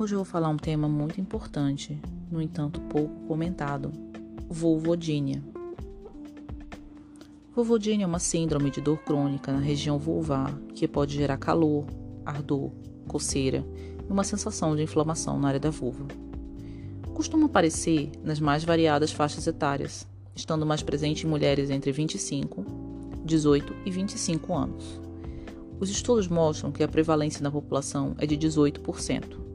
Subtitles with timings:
[0.00, 2.00] Hoje eu vou falar um tema muito importante,
[2.30, 3.92] no entanto pouco comentado:
[4.48, 5.44] vulvodínia.
[7.54, 11.84] Vulvodínia é uma síndrome de dor crônica na região vulvar que pode gerar calor,
[12.24, 12.70] ardor,
[13.06, 13.62] coceira
[14.08, 16.06] e uma sensação de inflamação na área da vulva.
[17.12, 22.64] Costuma aparecer nas mais variadas faixas etárias, estando mais presente em mulheres entre 25,
[23.22, 24.98] 18 e 25 anos.
[25.78, 29.49] Os estudos mostram que a prevalência na população é de 18%.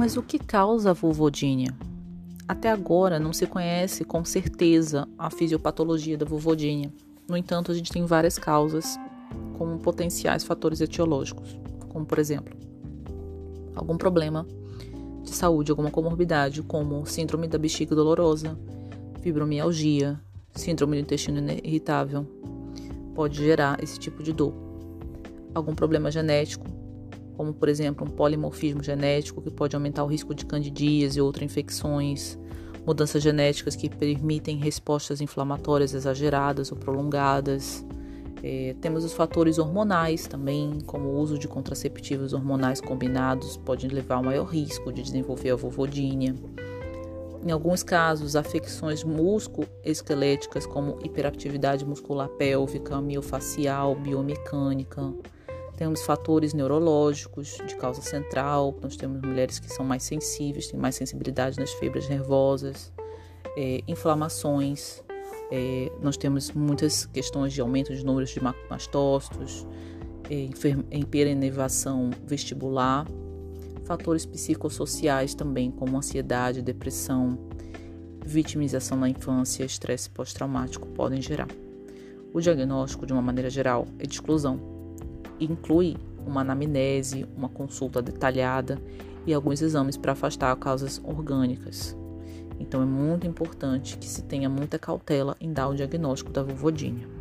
[0.00, 1.76] Mas o que causa a vulvodínia?
[2.48, 6.90] Até agora não se conhece com certeza a fisiopatologia da vulvodínia.
[7.28, 8.98] No entanto, a gente tem várias causas
[9.58, 11.54] como potenciais fatores etiológicos,
[11.90, 12.56] como por exemplo,
[13.76, 14.46] algum problema
[15.22, 18.58] de saúde, alguma comorbidade, como síndrome da bexiga dolorosa,
[19.20, 20.18] fibromialgia,
[20.54, 22.26] síndrome do intestino irritável,
[23.14, 24.54] pode gerar esse tipo de dor.
[25.54, 26.79] Algum problema genético,
[27.40, 31.50] como por exemplo um polimorfismo genético que pode aumentar o risco de candidíase e outras
[31.50, 32.38] infecções,
[32.84, 37.82] mudanças genéticas que permitem respostas inflamatórias exageradas ou prolongadas.
[38.42, 44.16] É, temos os fatores hormonais também, como o uso de contraceptivos hormonais combinados pode levar
[44.16, 46.34] ao maior risco de desenvolver a vulvodínia.
[47.42, 55.10] Em alguns casos, afecções musculoesqueléticas como hiperatividade muscular pélvica, miofacial, biomecânica,
[55.80, 60.94] temos fatores neurológicos de causa central, nós temos mulheres que são mais sensíveis, têm mais
[60.94, 62.92] sensibilidade nas fibras nervosas,
[63.56, 65.02] é, inflamações,
[65.50, 69.66] é, nós temos muitas questões de aumento de números de mastócitos,
[70.28, 70.50] é,
[70.94, 73.06] hiperenervação vestibular,
[73.86, 77.38] fatores psicossociais também, como ansiedade, depressão,
[78.22, 81.48] vitimização na infância, estresse pós-traumático podem gerar.
[82.34, 84.69] O diagnóstico, de uma maneira geral, é de exclusão
[85.40, 85.96] inclui
[86.26, 88.80] uma anamnese, uma consulta detalhada
[89.26, 91.96] e alguns exames para afastar causas orgânicas.
[92.58, 97.19] Então é muito importante que se tenha muita cautela em dar o diagnóstico da vulvodínia.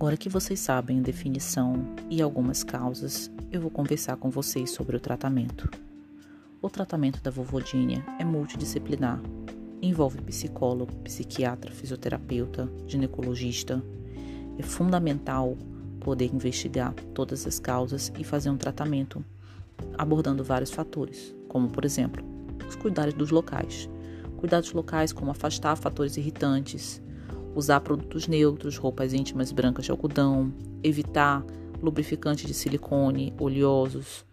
[0.00, 4.96] Agora que vocês sabem a definição e algumas causas, eu vou conversar com vocês sobre
[4.96, 5.70] o tratamento.
[6.62, 9.20] O tratamento da vulvodínia é multidisciplinar.
[9.82, 13.84] Envolve psicólogo, psiquiatra, fisioterapeuta, ginecologista.
[14.58, 15.54] É fundamental
[16.00, 19.22] poder investigar todas as causas e fazer um tratamento
[19.98, 22.24] abordando vários fatores, como por exemplo,
[22.66, 23.86] os cuidados dos locais.
[24.38, 27.02] Cuidados locais como afastar fatores irritantes,
[27.54, 30.52] usar produtos neutros, roupas íntimas brancas de algodão,
[30.82, 31.44] evitar
[31.82, 34.24] lubrificantes de silicone, oleosos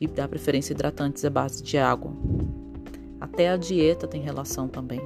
[0.00, 2.12] e dar preferência hidratantes à base de água.
[3.20, 5.00] Até a dieta tem relação também.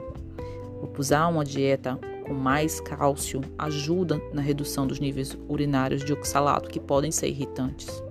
[0.98, 6.78] Usar uma dieta com mais cálcio ajuda na redução dos níveis urinários de oxalato, que
[6.78, 8.02] podem ser irritantes.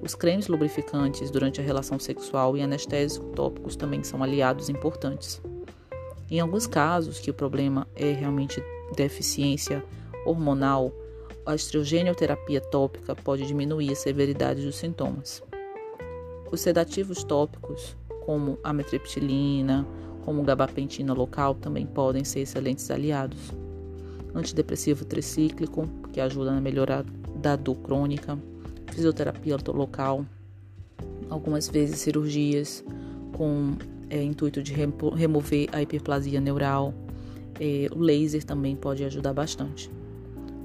[0.00, 5.42] Os cremes lubrificantes durante a relação sexual e anestésicos tópicos também são aliados importantes.
[6.30, 8.62] Em alguns casos, que o problema é realmente
[8.94, 9.84] deficiência
[10.24, 10.92] hormonal,
[11.44, 15.42] a estrogênio-terapia tópica pode diminuir a severidade dos sintomas.
[16.52, 18.72] Os sedativos tópicos, como a
[20.24, 23.52] como gabapentina local, também podem ser excelentes aliados.
[24.32, 27.04] Antidepressivo tricíclico, que ajuda na melhora
[27.34, 28.38] da dor crônica,
[28.92, 30.24] fisioterapia local,
[31.28, 32.84] algumas vezes cirurgias
[33.36, 33.76] com
[34.10, 36.92] é, intuito de remover a hiperplasia neural.
[37.58, 39.90] É, o laser também pode ajudar bastante.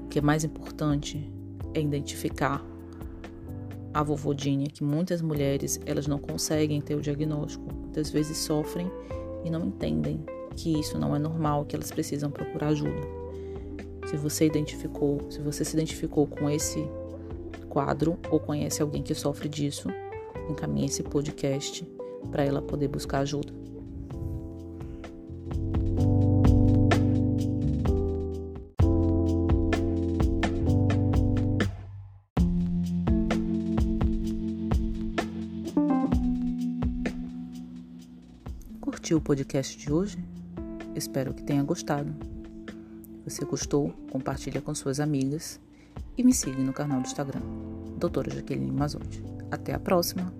[0.04, 1.30] O que é mais importante
[1.72, 2.64] é identificar
[3.94, 8.90] a vovodinha, que muitas mulheres elas não conseguem ter o diagnóstico, muitas vezes sofrem
[9.44, 10.22] e não entendem
[10.54, 13.00] que isso não é normal, que elas precisam procurar ajuda.
[14.06, 16.86] Se você identificou, se você se identificou com esse
[17.68, 19.88] quadro ou conhece alguém que sofre disso,
[20.48, 21.86] encaminhe esse podcast
[22.26, 23.52] para ela poder buscar ajuda.
[38.80, 40.18] Curtiu o podcast de hoje?
[40.96, 42.12] Espero que tenha gostado.
[43.24, 45.60] Se você gostou, compartilha com suas amigas
[46.18, 47.42] e me siga no canal do Instagram,
[47.98, 49.22] Doutora Jaqueline Mazotti.
[49.50, 50.32] Até a próxima!